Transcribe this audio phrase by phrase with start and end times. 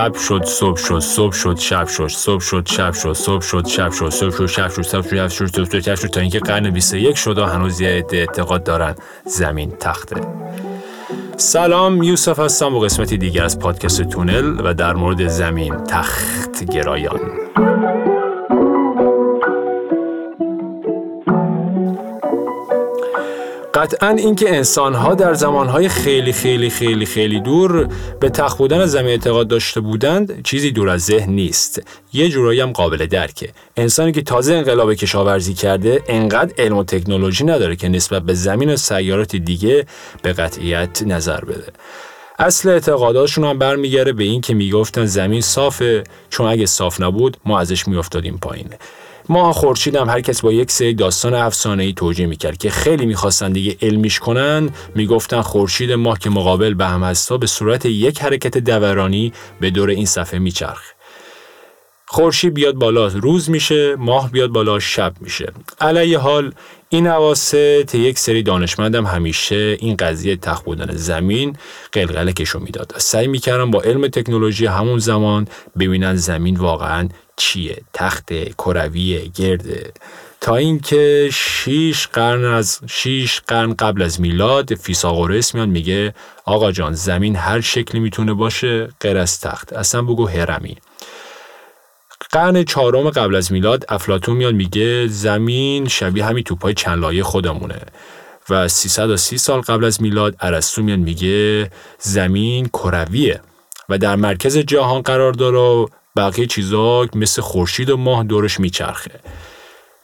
[0.00, 3.90] شب شد صبح شد صبح شد شب شد صبح شد شب شد صبح شد شب
[3.90, 7.16] شد صبح شد شب شد صبح شد شب شد شب شد تا اینکه قرن 21
[7.16, 8.94] شد و هنوز یه اعتقاد دارن
[9.24, 10.16] زمین تخته.
[11.36, 17.20] سلام یوسف هستم با قسمتی دیگر از پادکست تونل و در مورد زمین تخت گرایان.
[23.74, 27.88] قطعا اینکه انسانها در زمانهای خیلی خیلی خیلی خیلی دور
[28.20, 31.82] به تخت بودن زمین اعتقاد داشته بودند چیزی دور از ذهن نیست.
[32.12, 33.48] یه جورایی هم قابل درکه.
[33.76, 38.72] انسانی که تازه انقلاب کشاورزی کرده انقدر علم و تکنولوژی نداره که نسبت به زمین
[38.72, 39.86] و سیارات دیگه
[40.22, 41.72] به قطعیت نظر بده.
[42.38, 47.60] اصل اعتقاداتشون هم برمیگره به این که می‌گفتن زمین صافه چون اگه صاف نبود ما
[47.60, 48.68] ازش میافتادیم پایین.
[49.30, 53.06] ما خورشید هم هر کس با یک سری داستان افسانه ای توجیه می‌کرد که خیلی
[53.06, 58.22] می‌خواستن دیگه علمیش کنن می‌گفتن خورشید ماه که مقابل به هم هستا به صورت یک
[58.22, 60.82] حرکت دورانی به دور این صفحه میچرخ.
[62.12, 65.52] خورشید بیاد بالا روز میشه ماه بیاد بالا شب میشه.
[65.80, 66.52] علیه حال
[66.88, 71.56] این عواسط یک سری دانشمندم همیشه این قضیه تخت بودن زمین
[71.92, 72.94] قلقله کشو می‌داد.
[72.96, 79.92] سعی می‌کردن با علم تکنولوژی همون زمان ببینن زمین واقعا چیه تخت کروی گرده.
[80.40, 86.14] تا اینکه شیش قرن از شیش قرن قبل از میلاد فیساغورس میاد میگه
[86.44, 89.72] آقا جان زمین هر شکلی می‌تونه باشه غیر از تخت.
[89.72, 90.76] اصلا بگو هرمی
[92.32, 97.80] قرن چهارم قبل از میلاد افلاتون میاد میگه زمین شبیه همین توپای چند لایه خودمونه.
[98.50, 103.40] و 330 سال قبل از میلاد ارسطو میاد میگه زمین کرویه
[103.88, 105.86] و در مرکز جهان قرار داره و
[106.16, 109.20] بقیه چیزا مثل خورشید و ماه دورش میچرخه.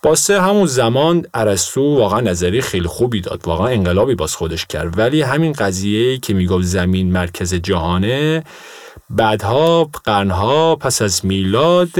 [0.02, 4.98] باسه همون زمان ارسطو واقعا نظری خیلی خوبی داد واقعا انقلابی باز خودش کرد.
[4.98, 8.44] ولی همین قضیه که می‌گفت زمین مرکز جهانه
[9.10, 11.90] بعدها قرنها پس از میلاد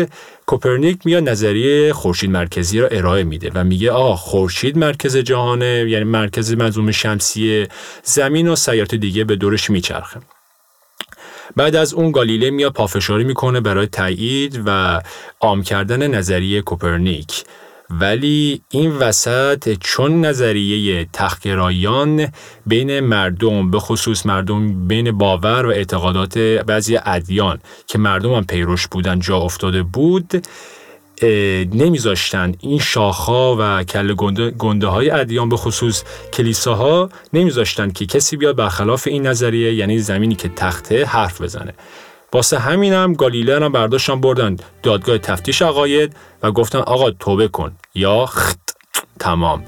[0.47, 6.05] کوپرنیک میاد نظریه خورشید مرکزی را ارائه میده و میگه آه خورشید مرکز جهانه یعنی
[6.05, 7.67] مرکز منظوم شمسی
[8.03, 10.21] زمین و سیارات دیگه به دورش میچرخه.
[11.57, 15.01] بعد از اون گالیله میاد پافشاری می‌کنه برای تایید و
[15.41, 17.45] عام کردن نظریه کوپرنیک.
[17.91, 22.29] ولی این وسط چون نظریه تخگرایان
[22.67, 28.87] بین مردم به خصوص مردم بین باور و اعتقادات بعضی ادیان که مردم هم پیروش
[28.87, 30.47] بودن جا افتاده بود
[31.75, 38.37] نمیذاشتن این شاخها و کل گنده, گنده های ادیان به خصوص کلیساها نمیذاشتن که کسی
[38.37, 41.75] بیاد برخلاف این نظریه یعنی زمینی که تخته حرف بزنه.
[42.37, 44.57] واسه همینم گالیله هم برداشتن بردن.
[44.83, 47.73] دادگاه تفتیش عقاید و گفتن آقا توبه کن.
[47.95, 48.57] یا خط
[49.21, 49.65] تمام.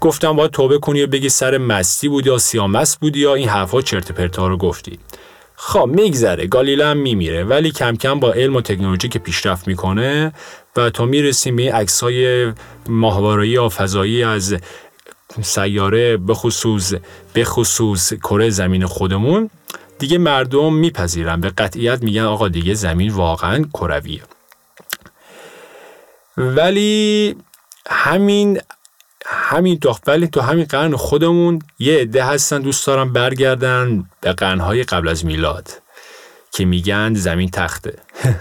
[0.00, 3.82] گفتم باید توبه کنی و بگی سر مستی بودی یا سیامست بودی یا این حرفا
[3.82, 4.98] چرت پرتا رو گفتی.
[5.56, 6.46] خب میگذره.
[6.46, 7.44] گالیله هم میمیره.
[7.44, 10.32] ولی کم کم با علم و تکنولوژی که پیشرفت می‌کنه
[10.76, 12.52] و تا می‌رسیم به عکسای
[12.88, 14.56] ماهواره‌ای یا فضایی از
[15.42, 16.94] سیاره به خصوص
[17.32, 19.50] به خصوص کره زمین خودمون
[20.00, 21.40] دیگه مردم میپذیرن.
[21.40, 24.22] به قطعیت میگن آقا دیگه زمین واقعا کرویه.
[26.36, 27.36] ولی
[27.86, 28.60] همین
[29.26, 35.08] همین ولی تو همین قرن خودمون یه عده هستن دوست دارن برگردن به قرنهای قبل
[35.08, 35.82] از میلاد
[36.52, 37.98] که میگن زمین تخته.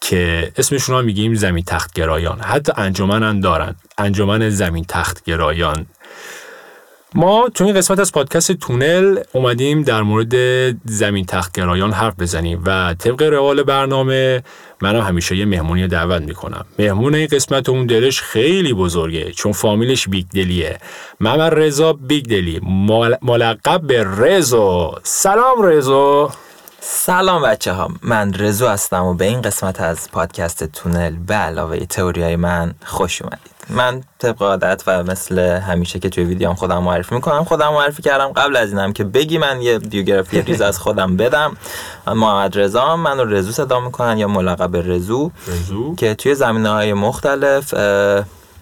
[0.00, 3.76] که اسمشون ها میگیم زمین تخت گرایان حتی انجمن هم دارن.
[3.98, 5.86] انجمن زمین تخت گرایان
[7.14, 10.34] ما تو این قسمت از پادکست تونل اومدیم در مورد
[10.88, 14.42] زمین تخت گرایان حرف بزنیم و طبق روال برنامه
[14.82, 16.64] منم همیشه یه مهمونی دعوت می‌کنم.
[16.78, 20.78] مهمون این قسمت اون دلش خیلی بزرگه چون فامیلش بیگ دلیه.
[21.20, 22.60] ممد رضا بیگ دلی
[23.22, 26.30] ملقب به رزو سلام رزو
[26.80, 31.78] سلام بچه ها من رزو هستم و به این قسمت از پادکست تونل به علاوه
[31.78, 33.51] تئوری های من خوش اومدید.
[33.70, 38.28] من طبق عادت و مثل همیشه که توی ویدیوم خودم معرفی می‌کنم خودم معرفی کردم
[38.28, 41.56] قبل از اینم که بگی من یه بیوگرافی ریز از خودم بدم.
[42.06, 46.68] من محمد رضا من رو رزو صدا می‌کنن یا ملقب رزو رزو که توی زمینه
[46.68, 47.74] های مختلف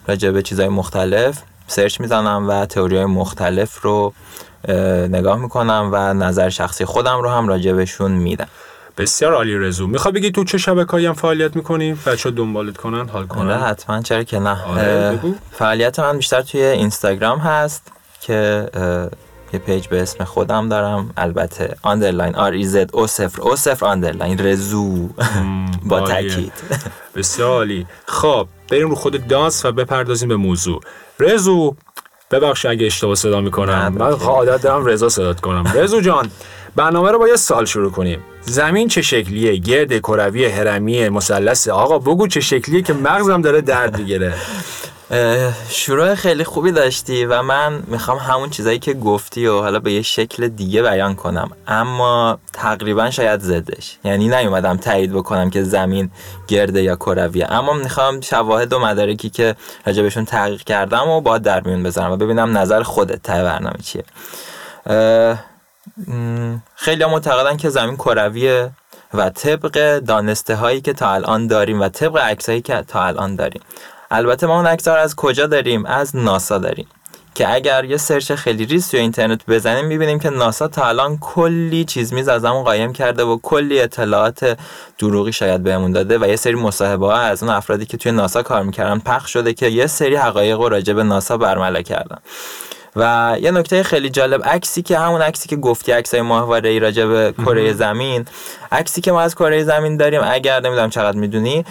[0.06, 4.12] راجع به چیزهای مختلف سرچ می‌زنم و تئوری های مختلف رو
[5.08, 8.48] نگاه می‌کنم و نظر شخصی خودم رو هم راجع بهشون میدم.
[8.98, 13.26] بسیار عالی رزو می‌خوای بگی تو چه شبکه‌ای هم فعالیت می‌کنی؟ بچه دنبالت کنن حال
[13.26, 14.64] کنن؟ نه حتما چرا که نه.
[14.64, 15.18] آره
[15.52, 18.68] فعالیت من بیشتر توی اینستاگرام هست که
[19.52, 21.10] یه page به اسم خودم دارم.
[21.16, 25.08] البته underline R E Z O صفر O صفر underline رزو.
[25.84, 26.52] با تاکید.
[27.16, 27.86] بسیار عالی.
[28.06, 30.80] خب بریم رو خود دانس و بپردازیم به موضوع.
[31.20, 31.76] رزو
[32.30, 33.92] ببخش اگه اشتباه صدا می‌کنم.
[33.98, 35.72] من عادت دارم رضا صدات کنم.
[35.78, 36.30] رزو جان.
[36.76, 38.24] برنامه رو با یه سوال شروع کنیم.
[38.40, 43.98] زمین چه شکلیه؟ گرد کروی هرمی مثلث آقا بگو چه شکلیه که مغزم داره درد
[43.98, 44.34] می‌گیره.
[45.70, 50.02] شروع خیلی خوبی داشتی و من می‌خوام همون چیزایی که گفتی و حالا به یه
[50.02, 51.50] شکل دیگه بیان کنم.
[51.66, 56.10] اما تقریبا شاید زدش یعنی نیومدم تایید بکنم که زمین
[56.48, 57.52] گرده یا کرویه.
[57.52, 59.56] اما می‌خوام شواهد و مدارکی که
[59.86, 64.04] راجبشون تحقیق کردم و با در میون بذارم و ببینم نظر خودت ته برنامه چیه.
[66.74, 68.70] خیلی معتقدن که زمین کرویه
[69.14, 73.62] و طبق دانسته هایی که تا الان داریم و طبق عکسایی که تا الان داریم.
[74.10, 76.86] البته ما اون اکثر از کجا داریم؟ از ناسا داریم.
[77.34, 81.84] که اگر یه سرچ خیلی ریز توی اینترنت بزنیم می‌بینیم که ناسا تا الان کلی
[81.84, 84.58] چیز میز از همون قایم کرده و کلی اطلاعات
[84.98, 88.42] دروغی شاید بهمون داده و یه سری مصاحبه ها از اون افرادی که توی ناسا
[88.42, 92.18] کار می‌کردن پخش شده که یه سری حقایق و راجع به ناسا برملا کردن.
[92.96, 97.06] و یه نکته خیلی جالب عکسی که همون عکسی که گفتی عکسای ماهواره ای راجع
[97.06, 98.24] به کره زمین
[98.72, 101.64] عکسی که ما از کره زمین داریم اگر نمی‌دونم چقدر می‌دونی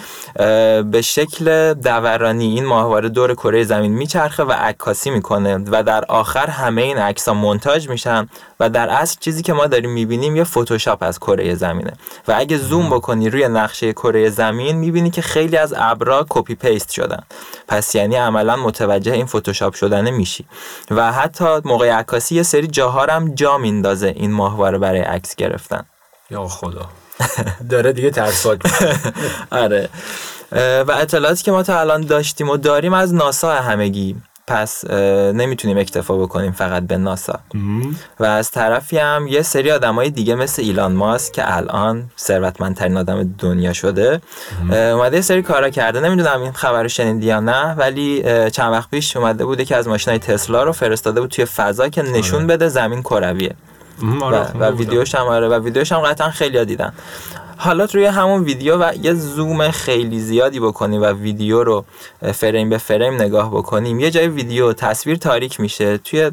[0.90, 6.46] به شکل دورانی این ماهواره دور کره زمین میچرخه و عکاسی می‌کنه و در آخر
[6.46, 8.28] همه این عکس ها مونتاژ میشن.
[8.60, 11.92] و در اصل چیزی که ما داریم می‌بینیم یه فتوشاپ از کره زمینه.
[12.28, 16.90] و اگه زوم بکنی روی نقشه کره زمین می‌بینی که خیلی از ابرا copy paste
[16.90, 17.22] شدن.
[17.68, 20.44] پس یعنی عملا متوجه این فتوشاپ شدن میشی.
[20.90, 25.84] و حتی موقع عکاسی یه سری جاها هم جا میندازه این ماهواره برای عکس گرفتن.
[26.30, 26.88] یا خدا.
[27.70, 28.60] داره دیگه ترساک
[29.50, 29.88] آره.
[30.52, 34.16] و اطلاعاتی که ما تا الان داشتیم و داریم از ناسا همگی.
[34.50, 34.90] پس
[35.34, 37.38] نمی‌تونیم اکتفا بکنیم فقط به ناسا.
[38.20, 43.34] و از طرفی هم یه سری آدمای دیگه مثل ایلان ماسک که الان ثروتمندترین آدم
[43.38, 44.20] دنیا شده
[44.70, 46.00] اومده یه سری کارا کرده.
[46.00, 49.88] نمی‌دونم این خبر رو شنیدی یا نه ولی چند وقت پیش اومده بوده که از
[49.88, 52.46] ماشینای تسلا رو فرستاده بود توی فضا که نشون آره.
[52.46, 53.54] بده زمین کرویه.
[54.20, 56.92] آره، و, و ویدیوش هم آره و ویدیوش هم قطعا خیلی دیدن.
[57.62, 61.84] حالا روی همون ویدیو و یه زوم خیلی زیادی بکنیم و ویدیو رو
[62.34, 66.30] فریم به فریم نگاه بکنیم یه جای ویدیو تصویر تاریک میشه توی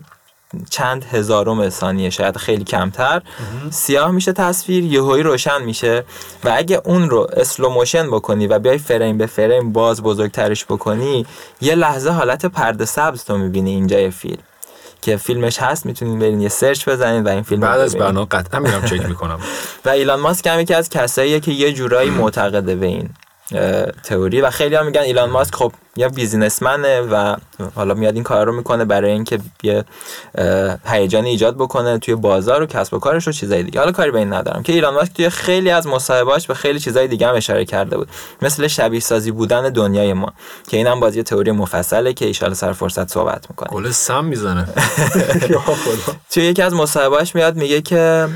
[0.69, 3.21] چند هزارم ثانیه شاید خیلی کمتر
[3.69, 6.03] سیاه میشه تصویر یهویی روشن میشه
[6.43, 11.25] و اگه اون رو slow motion بکنی و بیای فریم به فریم باز بزرگترش بکنی
[11.61, 14.43] یه لحظه حالت پرده سبز تو می‌بینی اینجای فیلم.
[15.01, 18.59] که فیلمش هست می‌تونید برین یه سرچ بزنید و این فیلم بعد از برنامه قطعا
[18.59, 19.39] میرم چک می‌کنم.
[19.85, 23.09] و ایلان ماسک هم یکی از کساییه که یه جورایی معتقده به این
[24.03, 24.41] تئوری.
[24.41, 27.35] و خیلی هم میگن ایلان ماسک خب یا بیزینسمنه و
[27.75, 29.85] حالا میاد این کار رو می‌کنه برای اینکه یه
[30.85, 33.79] هیجان ایجاد بکنه توی بازار و کسب و کارش و چیزای دیگه.
[33.79, 37.07] حالا کاری به این ندارم که ایلان ماسک توی خیلی از مصاحبهاش به خیلی چیزای
[37.07, 38.07] دیگه هم اشاره کرده بود.
[38.41, 40.33] مثل شبیه سازی بودن دنیای ما
[40.69, 43.69] که اینم بازی تئوری مفصله که ایشالا سر فرصت صحبت می‌کنه.
[43.69, 44.67] گل سم می‌زنه.
[46.31, 48.27] توی یکی از مصاحبهاش میاد میگه که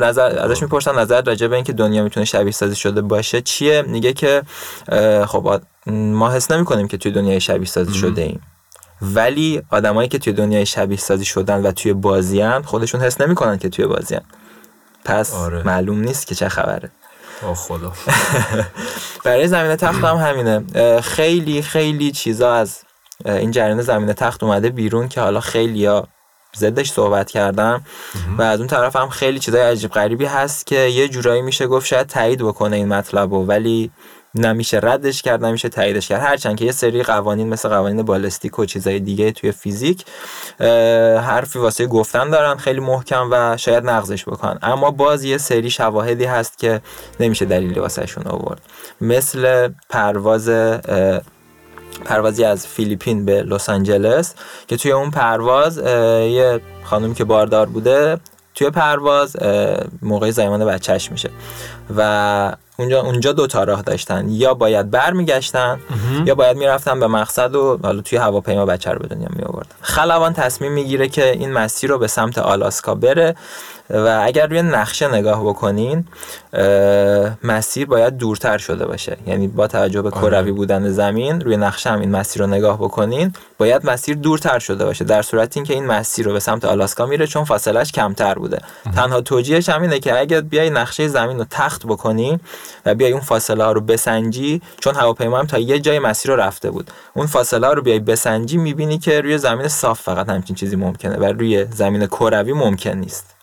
[0.00, 4.12] نظر ازش می‌پرسن نظر راجع به اینکه دنیا می‌تونه شبیه سازی شده باشه چیه؟ میگه
[4.12, 4.42] که
[5.26, 8.40] خب ما حس نمی کنیم که توی دنیای شبیه سازی شده ایم
[9.02, 13.68] ولی آدمایی که توی دنیای شبیه سازی شدن و توی بازیان خودشون حس نمی‌کنن که
[13.68, 14.22] توی بازیان
[15.04, 15.62] پس آره.
[15.62, 16.90] معلوم نیست که چه خبره.
[17.42, 17.92] آه خدا.
[19.24, 21.00] برای زمین تخت هم همینه.
[21.00, 22.78] خیلی خیلی چیزا از
[23.24, 26.08] این جریان زمین تخت اومده بیرون که حالا خیلی ها
[26.56, 27.82] زدش صحبت کردم
[28.38, 31.86] و از اون طرف هم خیلی چیزای عجیب غریبی هست که یه جورایی میشه گفت
[31.86, 33.90] شاید تایید بکنه این مطلب ولی
[34.38, 36.20] نمیشه ردش کرد نمیشه تاییدش کرد.
[36.20, 40.04] هرچند که یه سری قوانین مثل قوانین بالستیک و چیزای دیگه توی فیزیک
[41.20, 44.58] حرفی واسه گفتن دارن خیلی محکم و شاید نقضش بکنن.
[44.62, 46.80] اما باز یه سری شواهدی هست که
[47.20, 48.62] نمیشه دلیلی واسهشون آورد.
[49.00, 50.50] مثل پرواز
[52.04, 54.34] پروازی از فیلیپین به لس آنجلس
[54.66, 58.20] که توی اون پرواز یه خانم که باردار بوده
[58.54, 59.36] توی پرواز
[60.02, 61.30] موقع زایمان بچهش میشه.
[61.96, 64.28] و اونجا اونجا دو تا راه داشتن.
[64.28, 65.80] یا باید برمیگشتن
[66.24, 69.76] یا باید می‌رفتن به مقصد و حالا توی هواپیما بچه رو به دنیا می آوردن
[69.80, 73.34] خلبان تصمیم می‌گیره که این مسیر رو به سمت آلاسکا بره
[73.90, 76.04] و اگر روی نقشه نگاه بکنین
[77.42, 79.16] مسیر باید دورتر شده باشه.
[79.26, 80.52] یعنی با توجه به کروی آره.
[80.52, 85.04] بودن زمین روی نقشه هم این مسیر رو نگاه بکنین باید مسیر دورتر شده باشه.
[85.04, 88.58] در صورت اینکه این مسیر رو به سمت آلاسکا میره چون فاصلش کمتر بوده.
[88.96, 92.40] تنها توجیهش هم اینه که اگر بیای نقشه زمین رو تخت بکنی
[92.86, 96.40] و بیای اون فاصله ها رو بسنجی چون هواپیما هم تا یه جای مسیر رو
[96.40, 96.90] رفته بود.
[97.14, 101.16] اون فاصله ها رو بیای بسنجی می‌بینی که روی زمین صاف فقط همچین چیزی ممکنه
[101.16, 103.35] و روی زمین کروی ممکن نیست.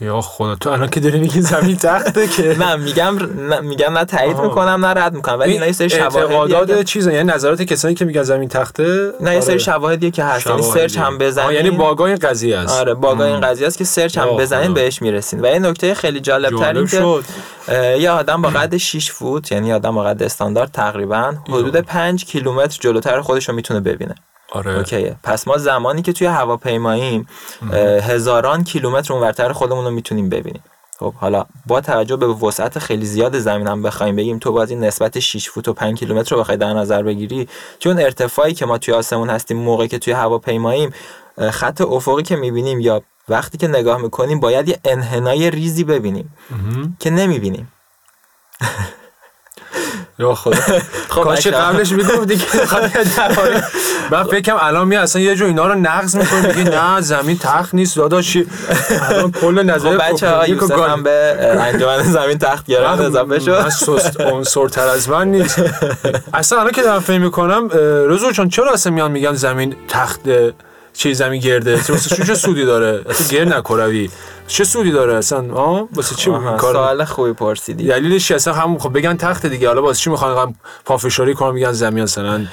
[0.00, 4.04] یا خدا تو الان که داری میگی زمین تخته که نه میگم نه میگم نه
[4.04, 4.36] تایید.
[4.36, 8.22] می‌کنم نه رد می‌کنم ولی اینا یه سری اعتقادات چیزا یعنی نظرات کسانی که میگن
[8.22, 9.62] زمین تخته نه یه سری آره.
[9.62, 10.62] شواهدیه که هست یعنی.
[10.62, 13.40] search هم بزنین یعنی bug ای این قضیه است آره bug ای این.
[13.40, 14.74] قضیه است که search هم بزنین خدا.
[14.74, 17.20] بهش می‌رسین و یه نکته خیلی جالب تر این که
[17.98, 22.78] یه آدم با قد 6 فوت یعنی آدم با قد استاندارد تقریبا حدود 5 کیلومتر
[22.80, 24.14] جلوتر خودش رو می‌تونه ببینه
[24.54, 24.76] آره.
[24.76, 25.16] okay ه.
[25.22, 27.26] پس ما زمانی که توی هواپیماییم
[28.02, 30.62] هزاران کیلومتر اونورتر خودمون رو می‌تونیم ببینیم.
[30.98, 34.84] خب حالا با توجه به وسعت خیلی زیاد زمین هم بخوایم بگیم تو باز این
[34.84, 37.48] نسبت 6 فوت و 5 کیلومتر رو بخوای در نظر بگیری.
[37.78, 40.94] چون ارتفاعی که ما توی آسمون هستیم موقعی که توی هواپیماییم
[41.50, 46.36] خط افقی که می‌بینیم یا وقتی که نگاه می‌کنیم باید یه انحنای ریزی ببینیم.
[46.98, 47.72] که نمی‌بینیم.
[50.18, 50.56] یا خدا.
[51.14, 51.46] خب کاش.
[51.46, 52.46] قبلش می‌گفتی که.
[54.10, 57.74] من فکرم الان می اصلا یه جو اینا رو نقض می‌کنه میگه نه زمین تخت
[57.74, 58.46] نیست داداشی.
[59.00, 63.68] الان کل نظر بچه ها یوسف هم به انجمن زمین تخت گرفت اضافه شد.
[63.68, 65.62] سست عنصرتر از من نیست.
[66.34, 67.68] اصلا الان که دارم فکر می‌کنم
[68.08, 70.20] رزو چون چرا اصلا میان میگن زمین تخت
[70.92, 71.80] چه زمین گرده؟
[72.26, 74.10] چه سودی داره؟ اصلا گرد نکروی.
[74.46, 77.86] چه سودی داره اصلا؟ آه واسه چی این کار سوال خوبی پرسیدی.
[77.86, 79.68] دلیلش؟ اصلا هم خب بگن تخت دیگه.
[79.68, 82.46] حالا واسه چی می‌خوان پافشاری کنن میگن زمین مثلا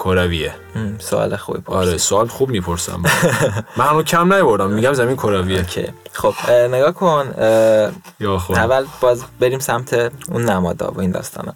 [0.00, 0.54] کرویه.
[0.98, 3.02] سوال خوبی پرسیدی آره سوال خوب می‌پرسم.
[3.76, 5.66] من هنوز کم نیوردم میگم زمین کرویه.
[6.12, 7.34] خب اه، نگاه کن
[8.50, 11.54] اول باز بریم سمت اون نمادا و این داستانا.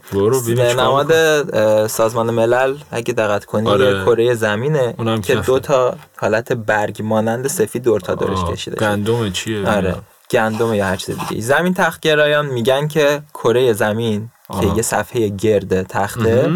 [0.76, 4.04] نماد سازمان ملل اگه دقت کنی آره.
[4.04, 5.46] کره زمینه که کفه.
[5.46, 8.76] دو تا حالت برگ مانند سفید دور تا دورش کشیده.
[8.76, 9.94] گندم چیه؟ آره
[10.30, 11.42] گندم یا هر چیز دیگه.
[11.42, 14.76] زمین تختگرایان میگن که کره زمین که.
[14.76, 16.50] یه صفحه گرد تخته.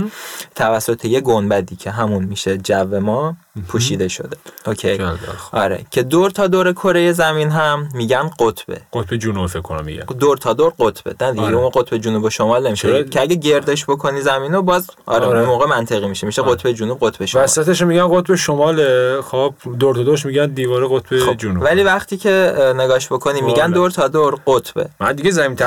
[0.54, 3.36] توسط یه گنبدی که همون میشه جو ما
[3.68, 5.56] پوشیده شده اوکی خب.
[5.56, 10.04] آره که دور تا دور کره زمین هم میگن قطبه قطب جنوب فکر کنم میگن
[10.04, 11.56] دور تا دور قطبه نه دیگه آره.
[11.56, 15.44] اون قطب جنوب و شمال نمیشه؟ که اگه گردش بکنی زمین رو باز آره, آره.
[15.44, 16.50] موقع منطقی میشه میشه آره.
[16.54, 18.76] قطب جنوب قطب شمال وسطش میگن قطب شمال
[19.20, 23.70] خب دور تا دورش میگن دیواره قطب خب جنوب ولی وقتی که نگاش بکنی میگن.
[23.70, 25.58] دور تا دور قطبه من دیگه زمین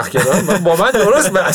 [0.49, 1.51] من با من درست اه،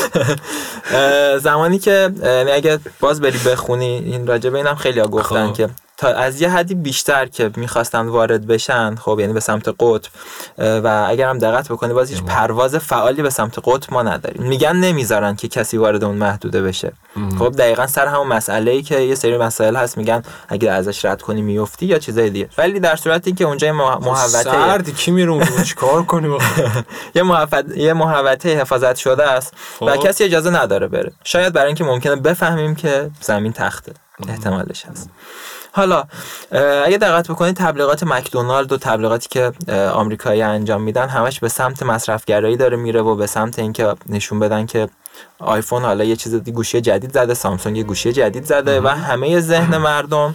[1.38, 5.52] زمانی که یعنی اگه باز بری بخونی این راجع به اینم خیلی ها گفتن خب.
[5.52, 5.68] که
[6.02, 10.10] تا از یه حدی بیشتر که می‌خواستن وارد بشن خب یعنی به سمت قطب
[10.58, 12.22] و اگر هم دقت بکنی باز هیچ.
[12.22, 14.42] پرواز فعالی به سمت قطب ما نداریم.
[14.42, 16.92] میگن نمی‌ذارن که کسی وارد اون محدوده بشه.
[17.38, 21.22] خب دقیقا سر همون مسئله ای که یه سری مسائل هست میگن اگه ازش رد
[21.22, 22.48] کنی میفتی یا چیزای دیگه.
[22.58, 26.38] ولی در صورتی که اونجا محوطه سرد کی میره اونجا؟ چیکار کنی
[27.14, 29.96] یه محوطه یه محوطه حفاظت شده است و خب.
[29.96, 31.12] کسی اجازه نداره بره.
[31.24, 33.92] شاید برای اینکه ممکنه بفهمیم که زمین تخته.
[34.28, 35.10] احتمالش هست.
[35.72, 36.04] حالا
[36.84, 39.52] اگه دقت بکنید تبلیغات مکدونالد و تبلیغاتی که
[39.92, 44.66] آمریکایی انجام میدن همش به سمت مصرفگرایی داره میره و به سمت اینکه نشون بدن
[44.66, 44.88] که
[45.38, 49.76] آیفون حالا یه چیز گوشی جدید زده سامسونگ یه گوشی جدید زده و همه ذهن
[49.76, 50.34] مردم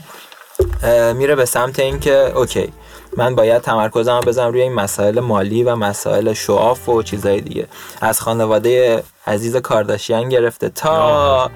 [1.16, 2.74] میره به سمت اینکه اوکی
[3.18, 7.68] من باید تمرکزم بزنم روی این مسائل مالی و مسائل شعاف و چیزای دیگه.
[8.02, 11.52] از خانواده عزیز کارداشیان گرفته تا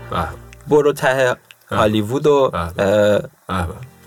[0.67, 1.35] برو ته
[1.71, 2.51] هالیوود و.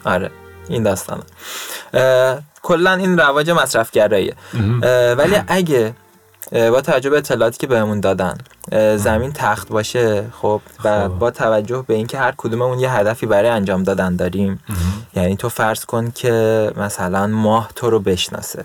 [0.04, 0.30] آره
[0.68, 1.22] این داستانه
[2.62, 4.80] کلا این رواج مصرفگراییه مهم.
[4.84, 5.94] اه، ولی اگه
[6.52, 8.38] با توجه به اطلاعاتی که بهمون دادن
[8.96, 11.08] زمین تخت باشه خب و خب.
[11.08, 14.60] با توجه به اینکه هر کدوممون یه هدفی برای انجام دادن داریم.
[15.14, 18.64] یعنی تو فرض کن که مثلا ماه تو رو بشناسه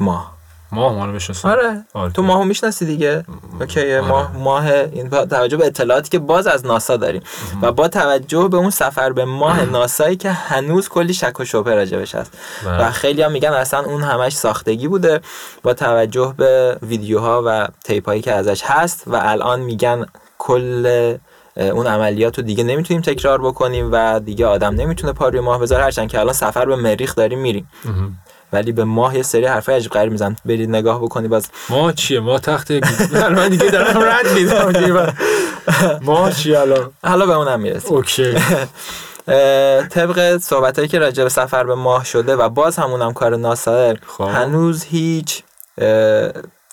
[0.00, 0.37] ماه
[0.72, 1.84] ماه ما رو آره.
[1.94, 2.12] آره.
[2.12, 3.24] تو ماهو می‌شناسی دیگه؟
[3.60, 7.22] اوکی ماه ماه این با توجه به اطلاعاتی که باز از ناسا داریم.
[7.62, 11.74] و با توجه به اون سفر به ماه ناسایی که هنوز کلی شک و شبهه
[11.74, 12.32] راجبش هست.
[12.64, 12.88] بله.
[12.88, 15.20] و خیلی هم میگن اصلا اون همش ساختگی بوده.
[15.62, 20.06] با توجه به ویدیوها و تیپ هایی که ازش هست و الان میگن
[20.38, 21.16] کل
[21.56, 25.84] اون عملیات رو دیگه نمی‌تونیم تکرار بکنیم و دیگه آدم نمی‌تونه پا روی ماه بذاره
[25.84, 27.68] هرچند که الان سفر به مریخ داریم میریم.
[28.52, 32.20] ولی به ماه یه سری حرفای عجیب غریب میزن برید نگاه بکنی باز ما چیه؟
[32.20, 32.70] ما تخت
[33.12, 35.14] من دیگه دارم رد میدم.
[36.02, 37.92] ما چی الان؟ حالا به اونم می‌رسیم.
[37.96, 38.34] اوکی.
[39.94, 44.24] طبق صحبت که راجع به سفر به ماه شده و باز همونم کار ناسا خب.
[44.24, 45.42] هنوز هیچ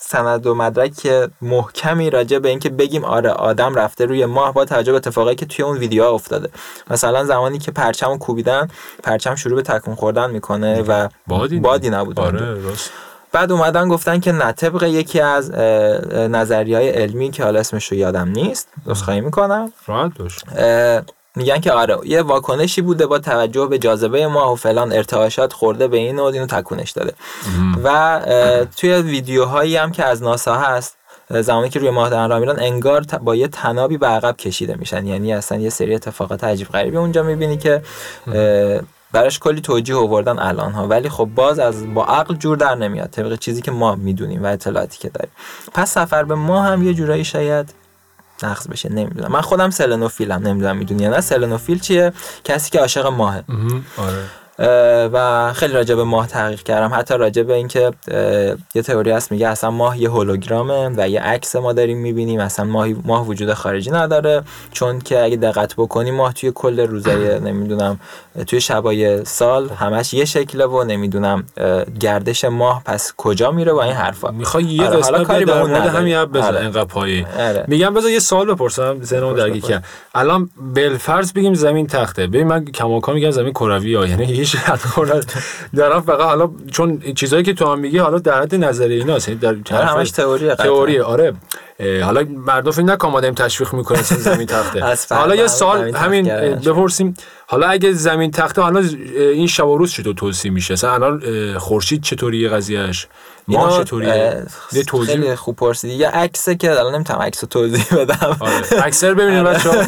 [0.07, 4.91] سند و مدرک محکمی راجع به اینکه بگیم آره آدم رفته روی ماه با توجه
[4.91, 6.50] به اتفاقایی که توی اون ویدیو افتاده.
[6.89, 8.67] مثلا زمانی که پرچم رو کوبیدن
[9.03, 12.19] پرچم شروع به تکون خوردن می‌کنه و بادی بادی نبود.
[12.19, 12.91] آره راست.
[13.31, 15.51] بعد اومدن گفتن که نه طبق یکی از
[16.12, 19.74] نظریه های علمی که حالا اسمش رو یادم نیست خواهی می‌کنم.
[19.88, 20.39] راحت باش.
[21.36, 25.88] میگن که آره یه واکنشی بوده با توجه به جاذبه ماه و فلان ارتعاشات خورده
[25.88, 27.13] به این و اینو تکونش داده.
[27.84, 28.22] و
[28.77, 30.98] توی ویدیوهایی هم که از ناسا هست
[31.30, 35.06] زمانی که روی ماه دارن راه میرن انگار با یه تنابی به عقب کشیده میشن.
[35.06, 37.82] یعنی اصلا یه سری اتفاقات عجیب غریبی اونجا می‌بینی که
[39.12, 43.10] براش کلی توجیه آوردن الان ها ولی خب باز از با عقل جور در نمیاد.
[43.10, 45.32] طبق چیزی که ما می‌دونیم و اطلاعاتی که داریم.
[45.74, 47.74] پس سفر به ما هم یه جورایی شاید
[48.44, 49.32] نقص بشه نمی‌دونم.
[49.32, 51.22] من خودم سلنوفیلم نمی‌دونم می‌دونی یا نه.
[51.22, 52.13] سلنوفیل چیه؟
[52.44, 53.44] کسی که عاشق ماهه.
[53.98, 54.24] آره.
[55.13, 56.95] و خیلی راجع به ماه تحقیق کردم.
[56.95, 57.91] حتی راجع به اینکه
[58.75, 62.39] یه تئوری هست میگه اصلا ماه یه هولوگرامه و یه عکس ما داریم می‌بینیم.
[62.39, 64.43] اصلا ماه ماه وجود خارجی نداره.
[64.71, 68.00] چون که اگه دقت بکنی ماه توی کل روزای نمی‌دونم
[68.47, 71.43] توی شبای سال همش یه شکله و نمی‌دونم
[72.00, 74.31] گردش ماه پس کجا میره با این حرفا.
[74.31, 77.65] می‌خوای یه آره قسمت کاری در مورد همین اپ بزن اینقدر پایه آره.
[77.67, 79.83] میگم بذار یه سوال بپرسم ذهنمو درگیر کنم
[80.15, 82.27] الان بالفرض بگیم زمین تخته.
[82.27, 84.58] ببین من کماکان میگم زمین کروی یعنی هیچ
[85.75, 89.30] دارم فقط حالا چون چیزایی که تو هم میگی حالا در حد نظری ایناست.
[89.30, 91.04] یعنی در آره، همش تئوریه تئوریه.
[91.04, 91.34] آره.
[92.04, 94.84] حالا مردم فکر نکنم آدم تشویق می‌کنه زمین تخته.
[95.16, 96.25] حالا یه سال همین
[96.56, 97.14] بپرسیم.
[97.48, 98.84] حالا اگه زمین تخته حالا
[99.16, 103.08] این شب و روز چطور توصیف میشه؟ مثلا الان خورشید چطوریه قضیهش
[103.48, 105.94] ما چطوریه؟ یه توضیح؟ خیلی خوب پرسیدی.
[105.94, 108.38] یه عکسه که الان نمی‌تونم عکس رو توضیح بدم.
[108.40, 108.84] آره.
[108.84, 109.84] عکس رو ببینید بچه‌ها.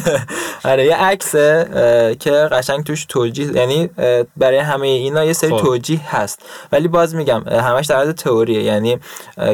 [0.70, 3.90] آره یه عکسه که قشنگ توش توجیه یعنی
[4.36, 5.56] برای همه اینا یه سری خب.
[5.56, 6.38] توجیه هست.
[6.72, 8.62] ولی باز میگم همش در حد تئوریه.
[8.62, 8.98] یعنی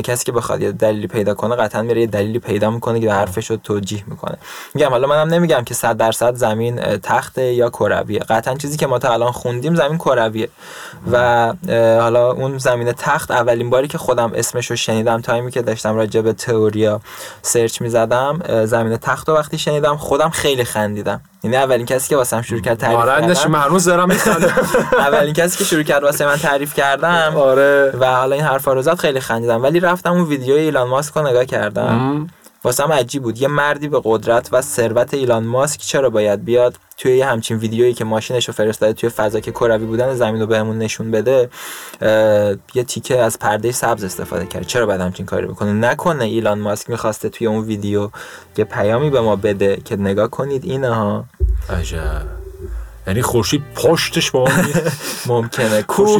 [0.05, 3.51] کسی که بخواد یه دلیلی پیدا کنه قطعا میره یه دلیلی پیدا می‌کنه که حرفش
[3.51, 4.39] رو توجیه می‌کنه.
[4.75, 8.19] میگم حالا منم نمیگم که 100 درصد زمین تخته یا کرویه.
[8.19, 10.49] قطعا چیزی که ما تا الان خوندیم زمین کرویه.
[11.13, 11.47] و
[12.01, 16.21] حالا اون زمین تخت اولین باری که خودم اسمش رو شنیدم تایمی که داشتم راجع
[16.21, 17.01] به تئوریا
[17.43, 21.21] سرچ می‌زدم زمین تخت رو وقتی شنیدم خودم خیلی خندیدم.
[21.45, 24.11] یعنی اولین کسی که واسم شروع کرد تعریف کردم مهنوز دارم
[25.07, 27.93] اولین کسی که شروع کرد واسه من تعریف کردم آره.
[28.01, 29.63] و حالا این حرفا رو زد خیلی خندیدم.
[29.63, 32.27] ولی رفتم اون ویدیو ایلان ماسک رو نگاه کردم.
[32.65, 33.39] واسم عجیب بود.
[33.39, 37.95] یه مردی به قدرت و ثروت ایلان ماسک چرا باید بیاد توی یه همچین ویدیویی
[37.95, 41.51] که ماشینش رو فرستاده توی فضا که کروی بودن زمین رو بهمون نشون بده
[42.75, 44.67] یه تیکه از پرده سبز استفاده کرد.
[44.67, 48.11] چرا باید همچین کاری بکنه؟ نکنه ایلان ماسک می‌خواسته توی اون ویدیو
[48.57, 51.25] یه پیامی به ما بده که نگاه کنید اینها.
[51.71, 52.44] عجب.
[53.07, 54.49] یعنی خورشید پشتش با
[55.27, 56.19] ممکنه کو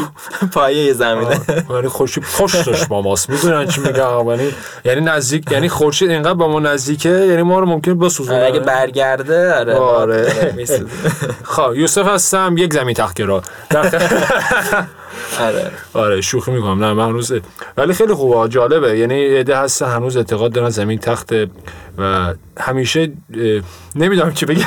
[0.53, 1.41] پایه زمینه.
[1.71, 3.31] یعنی خورشید پشتش با ماست.
[3.31, 4.51] می‌دونن چی میگم؟ یعنی
[4.85, 9.55] یعنی نزدیک یعنی خورشید اینقدر با ما نزدیکه یعنی ما رو ممکن بسوزونه اگه برگرده
[9.55, 10.55] آره آره.
[11.55, 13.43] خب یوسف هستم یک زمین تخگرا
[15.41, 15.71] آره.
[15.95, 16.85] آره شوخی می‌کنم.
[16.85, 17.33] نه من هنوز
[17.77, 18.99] ولی خیلی خوبه جالبه.
[18.99, 21.51] یعنی ایده هست هنوز اعتقاد دارن زمین تخته
[21.99, 23.13] و همیشه
[23.95, 24.65] نمی‌دونم چی بگم.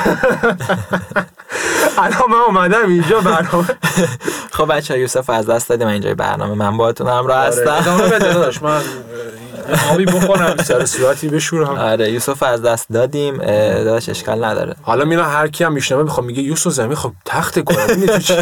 [1.98, 3.66] الان من اومدم اینجا برنامه.
[4.56, 5.86] خب بچه یوسف از دست دادیم.
[5.86, 7.70] اینجای برنامه من باهاتون همراه آره، هستم.
[7.70, 8.62] ادامه بده داداش.
[8.62, 8.80] من
[9.92, 11.78] آبی بخورم سر صورتی بشورم.
[11.78, 14.74] آره یوسف از دست دادیم داداش اشکال نداره.
[14.82, 18.34] حالا میرا هر کی هم میشنوه می‌خوام میگه یوسف زمین خب تخت کنه تو چی؟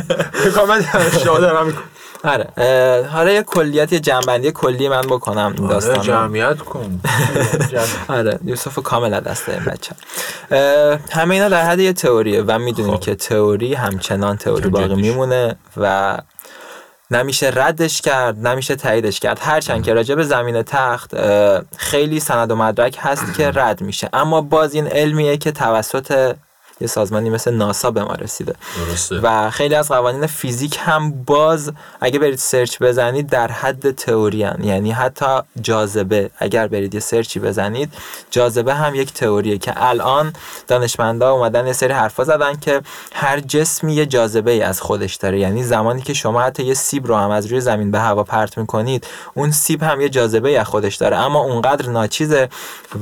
[0.44, 0.84] می‌خوام من
[1.24, 1.74] دارم
[2.24, 2.48] آره
[3.12, 7.00] حالا یه کلیت یه جنبندی کلی من بکنم آره داستان جمعیت کن.
[8.08, 9.92] آره یوسف کامل دست این بچه
[11.10, 13.00] همه اینا در حد یه تئوریه و می‌دونیم خب.
[13.00, 16.16] که تئوری همچنان تئوری باقی میمونه و
[17.10, 19.38] نمیشه ردش کرد نمیشه تاییدش کرد.
[19.40, 21.14] هرچند که راجع به زمین تخت
[21.76, 24.08] خیلی سند و مدرک هست که رد میشه.
[24.12, 26.36] اما باز این علمیه که توسط
[26.80, 28.54] یه سازمانی مثل ناسا به ما رسیده.
[28.88, 29.20] درسته.
[29.22, 34.90] و خیلی از قوانین فیزیک هم باز اگه برید سرچ بزنید در حد تئوریان یعنی
[34.90, 36.30] حتی جاذبه.
[36.38, 37.92] اگر برید یه سرچی بزنید
[38.30, 40.32] جاذبه هم یک تئوریه که الان
[40.68, 42.80] دانشمندا اومدن یه سری حرفا زدن که
[43.12, 45.38] هر جسمی یه جاذبه ای از خودش داره.
[45.38, 48.58] یعنی زمانی که شما حتی یه سیب رو هم از روی زمین به هوا پرت
[48.58, 51.16] می‌کنید اون سیب هم یه جاذبه ای از خودش داره.
[51.16, 52.48] اما اونقدر ناچیزه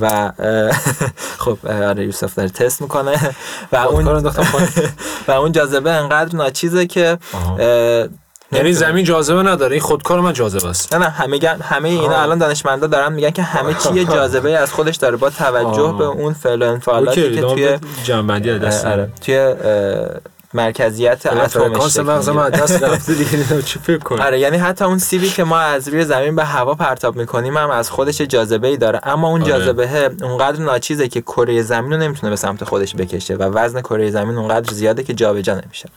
[0.01, 0.31] و
[1.43, 3.35] خب آره یوسف داره تست می‌کنه.
[3.71, 4.07] و اون
[5.27, 7.17] و اون جاذبه انقدر ناچیزه که
[8.51, 10.93] یعنی زمین جاذبه نداره این خودکار من جاذبه است.
[10.93, 14.95] نه نه همه همه اینا الان دانشمندا دارن میگن که همه چی جاذبه از خودش
[14.95, 18.87] داره با توجه به اون فعل و که توی جنبندی دست
[19.21, 19.55] توی
[20.55, 25.29] مرکزیت اتمش مغز من دست رفته دیگه چی فکر کنم آره یعنی حتی اون سیبی
[25.29, 28.99] که ما از روی زمین به هوا پرتاب می‌کنیم هم از خودش جاذبه ای داره.
[29.03, 29.51] اما اون آره.
[29.51, 34.11] جاذبه اونقدر ناچیزه که کره زمین رو نمی‌تونه به سمت خودش بکشه و وزن کره
[34.11, 35.89] زمین اونقدر زیاده که جابجا نمیشه.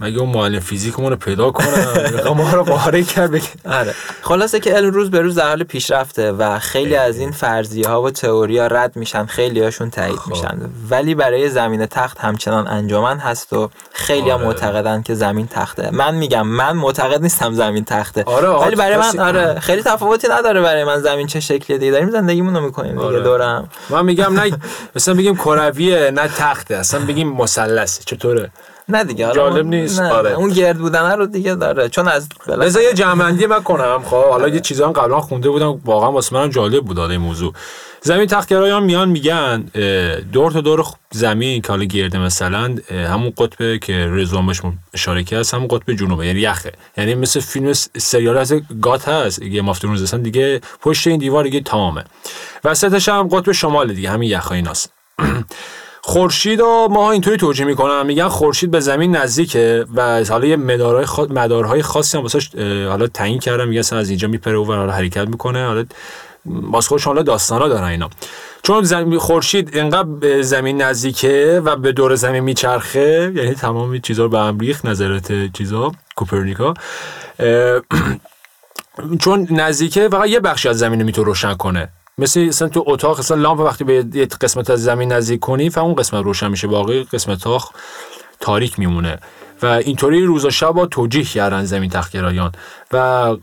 [0.00, 3.30] مگه اون معلم فیزیکمون رو پیدا کنم ما رو باره کرد
[3.64, 3.94] آره.
[4.22, 8.02] خلاصه که علم روز به روز در حال پیشرفته و خیلی از این فرضیه ها
[8.02, 10.30] و تئوری ها رد میشن خیلی هاشون تایید خب.
[10.30, 10.58] میشن.
[10.90, 14.44] ولی برای زمین تخت همچنان انجمن هست و خیلی آره.
[14.44, 15.90] معتقدن که زمین تخته.
[15.92, 18.24] من میگم من معتقد نیستم زمین تخته.
[18.24, 21.92] آره ولی برای من آره خیلی تفاوتی نداره برای من زمین چه شکلی دیگه.
[21.92, 23.20] داریم زندگیمون رو می‌کنیم دیگه آره.
[23.20, 23.68] دورم.
[23.90, 24.58] من میگم نه
[24.96, 26.76] مثلا بگیم کرویه نه تخته.
[26.76, 28.50] اصلا بگیم مثلث چطوره؟
[28.88, 30.30] نه دیگه جالب نیست آره.
[30.30, 32.28] اون گرد بودن رو دیگه داره چون از
[32.60, 34.24] بذار یه جمعندی من کنم خب.
[34.30, 37.52] حالا یه چیزا قبلا خونده بودم واقعا واسه من جالب بود این موضوع.
[38.02, 39.60] زمین تختگرایان میان میگن
[40.32, 44.54] دور تا دور زمین که حالا گرده مثلا همون قطب که رزوان
[44.94, 46.72] اشاره کرد همون قطب جنوبه یعنی یخه.
[46.96, 51.60] یعنی مثل فیلم سریال از گات هست یه مافتون هستن دیگه پشت این دیوار دیگه
[51.60, 52.04] تمامه.
[52.64, 54.92] وسطش هم قطب شمال دیگه همین یخ ایناست
[56.08, 58.06] خورشید و ما اینطوری توجیه می‌کنم.
[58.06, 62.54] میگن خورشید به زمین نزدیکه و حالا یه مدارهای خاص مدارهای خاصی هم واسش
[62.88, 63.68] حالا تعیین کردم.
[63.68, 65.66] میگن از اینجا میپره و حالا حرکت می‌کنه.
[65.66, 65.84] حالا
[66.44, 68.10] باز خودشون حالا داستانا دارن اینا.
[68.62, 74.22] چون زمین خورشید انقدر به زمین نزدیکه و به دور زمین میچرخه یعنی تمام چیزا
[74.22, 76.74] رو به هم ریخت نظرات چیزا کوپرنیکا.
[79.24, 81.88] چون نزدیکه فقط یه بخشی از زمین رو می‌تونه روشن کنه.
[82.18, 85.84] مثل مثلا تو اتاق مثلا لامپ وقتی به یه قسمت از زمین نزدیک کنی فهم
[85.84, 86.66] اون قسمت روشن میشه.
[86.66, 87.60] باقی قسمت ها
[88.40, 89.18] تاریک میمونه.
[89.62, 92.52] و اینطوری روز و شب توجیه کردن زمین تخگرایان
[92.92, 93.36] و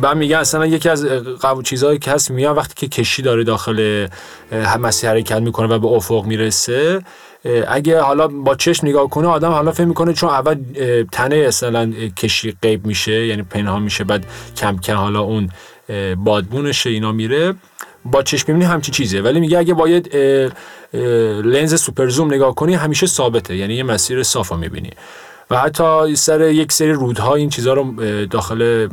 [0.00, 1.06] بعد میگن اصلا یکی از
[1.64, 4.08] چیزهایی که هست وقتی که کشی داره داخل
[4.80, 7.02] مسیر حرکت می‌کنه و به افق می‌رسه
[7.68, 10.56] اگه حالا با چشم نگاه کنه آدم حالا فکر می‌کنه چون اول
[11.12, 15.50] تنه اصلا کشی غیب میشه یعنی پنهان میشه بعد کم کم حالا اون
[16.16, 17.54] بادبونش اینا میره
[18.04, 19.20] با چشم ببینی همچی چیزه.
[19.22, 20.16] ولی میگه اگه باید
[21.46, 23.56] لنز سوپر زوم نگاه کنی همیشه ثابته.
[23.56, 24.90] یعنی یه مسیر صافا می‌بینی.
[25.54, 27.94] و حتی سر یک سری رودها این چیزها رو
[28.26, 28.88] داخل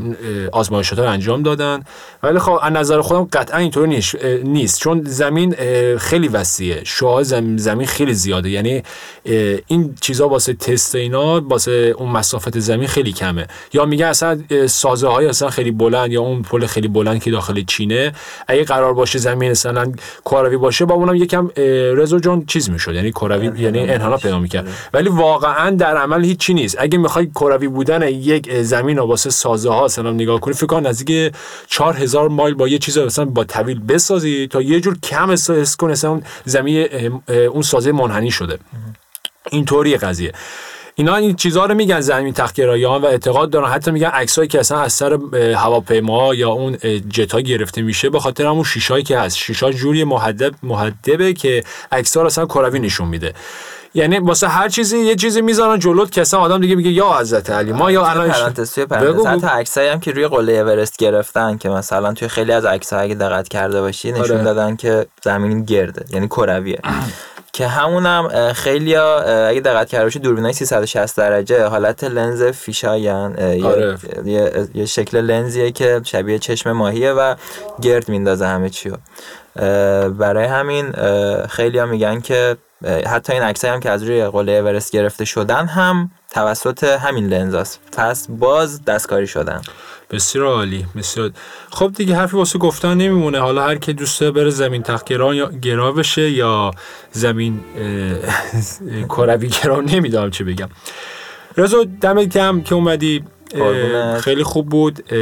[0.52, 1.84] آزمایشات رو انجام دادن.
[2.24, 3.88] ولی خب از نظر خودم قطعا اینطور
[4.44, 4.80] نیست.
[4.80, 5.56] چون زمین
[5.98, 6.84] خیلی وسیعه.
[6.84, 8.50] شعاع زمین خیلی زیاده.
[8.50, 8.84] یعنی
[9.68, 13.48] این چیزها واسه تست اینا واسه اون مسافت زمین خیلی کمه.
[13.74, 17.64] یا میگه اصلا سازه های اصلا خیلی بلند یا اون پل خیلی بلند که داخل
[17.64, 18.14] چینه
[18.48, 19.92] اگه قرار باشه زمین مثلا
[20.26, 21.50] کروی باشه با اونم یکم
[21.96, 22.96] رزو جون چیز می‌شد.
[22.96, 24.68] یعنی کروی یعنی انحنا پیدا می‌کرد.
[24.94, 29.30] ولی واقعا در عمل هیچ چی نیست؟ اگه می‌خوای کروی بودن یک زمین رو واسه
[29.30, 31.34] سازه ها سلام نگاه کنی فکر کن نزدیک
[31.68, 35.92] 4000 مایل با یه چیز مثلا با طویل بسازی تا یه جور کم احساس کنه
[35.92, 36.88] مثلا زمین
[37.28, 38.60] اون سازه منحنی شده.
[39.50, 40.32] اینطوری قضیه.
[40.96, 43.70] اینا این چیزها رو میگن زمین تخگرایان و اعتقاد دارن.
[43.70, 45.20] حتی میگن عکسایی که اصلا از سر
[45.56, 46.78] هواپیما یا اون
[47.10, 49.38] جتا گرفته میشه به خاطر همون شیشایی که هست.
[49.38, 53.34] شیشا جوری محدب محدبه که عکس‌ها اصلا کروی نشون میده.
[53.94, 57.50] یعنی واسه هر چیزی یه چیزی می‌ذارن جلوت که اصلا آدم دیگه میگه یا حضرت
[57.50, 58.86] علی ما یا الان پرانتز توی
[59.50, 63.48] عکسایی هم که روی قله اورست گرفتن که مثلا توی خیلی از عکس‌ها اگه دقت
[63.48, 64.44] کرده باشی نشون آره.
[64.44, 66.80] دادن که زمین گرده یعنی کرویه.
[67.54, 73.10] که همونم خیلی اگه دقت کرده باشی دوربینای 360 درجه حالت لنز فیشاین
[73.64, 73.98] آره.
[74.26, 77.36] یه،, یه شکل لنزیه که شبیه چشم ماهیه و
[77.82, 78.94] گرد میندازه همه چیو.
[80.10, 80.92] برای همین
[81.50, 82.58] خیلی ها میگن که
[83.08, 87.54] حتی این عکسایی هم که از روی قله اورست گرفته شدن هم توسط همین لنز
[87.54, 89.62] است پس باز دستکاری شدن.
[90.12, 91.32] بسیار عالی بسیار.
[91.72, 93.40] خب دیگه حرفی واسه گفتن نمیمونه.
[93.40, 96.72] حالا هر که دوسته بره زمین تخت گرا یا گرا بشه یا
[97.12, 97.60] زمین
[99.10, 100.70] کروی گرا نمی‌دونم چه بگم.
[101.58, 103.24] رضا دمت گرم که اومدی.
[104.20, 105.14] خیلی خوب بود.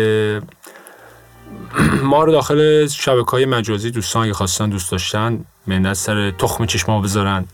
[2.04, 7.02] ما رو داخل شبکه های مجازی دوستان اگه خواستن دوست داشتن منت سر تخم چشما
[7.02, 7.46] بذارن.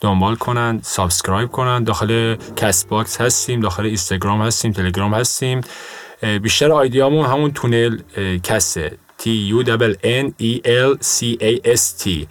[0.00, 1.84] دنبال کنن subscribe کنن.
[1.84, 5.60] داخل Castbox هستیم داخل اینستاگرام هستیم تلگرام هستیم.
[6.42, 7.98] بیشتر ID یامون همون تونل
[8.42, 8.98] کسه.
[9.20, 9.64] T U
[10.24, 12.26] N E L C A S T.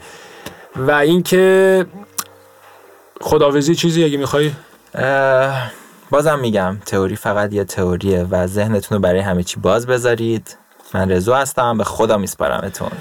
[0.75, 1.85] و اینکه
[3.21, 4.51] خداویزی چیزی اگه می‌خوای؟
[6.09, 10.57] بازم میگم تئوری فقط یه تئوریه و ذهنتون رو برای همه چی باز بذارید.
[10.93, 12.91] من رضا هستم به خدا میسپارمتون.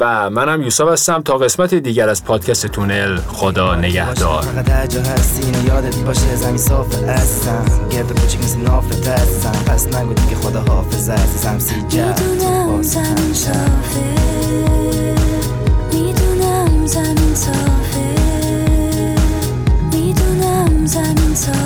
[0.00, 1.22] و منم یوسف هستم.
[1.22, 4.42] تا قسمت دیگر از پادکست تونل خدا نگهدار.
[4.42, 7.64] فقط هر هستی اینو یادت باشه زمین صاف هستم.
[7.90, 13.34] گرد کوچیک مثل نافت هستم پس نگو دیگه خدا حافظ عزیزم سی جفت می‌دونم زمین
[13.34, 14.04] صافه
[15.92, 18.14] می‌دونم زمین صافه
[19.92, 21.65] می‌دونم زمین صافه